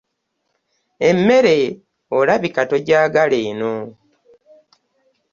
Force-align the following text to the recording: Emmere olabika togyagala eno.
Emmere 1.09 1.57
olabika 2.17 2.61
togyagala 2.69 3.37
eno. 3.49 3.73